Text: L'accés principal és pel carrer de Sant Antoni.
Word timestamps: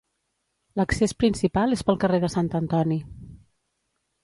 L'accés 0.79 1.13
principal 1.23 1.77
és 1.77 1.85
pel 1.91 2.01
carrer 2.05 2.23
de 2.25 2.33
Sant 2.39 2.51
Antoni. 2.63 3.01